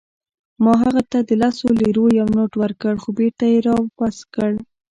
[0.63, 4.51] ما هغه ته د لسو لیرو یو نوټ ورکړ، خو بیرته يې راواپس کړ.